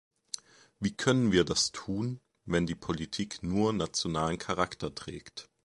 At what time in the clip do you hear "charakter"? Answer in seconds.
4.39-4.95